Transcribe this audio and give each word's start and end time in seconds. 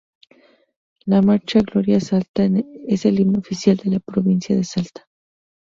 La 1.05 1.21
marcha 1.21 1.59
Gloria 1.59 1.97
a 1.97 1.99
Salta 1.99 2.43
es 2.87 3.05
el 3.05 3.19
himno 3.19 3.37
oficial 3.37 3.77
de 3.77 3.91
la 3.91 3.99
provincia 3.99 4.55
de 4.55 4.63
Salta. 4.63 5.07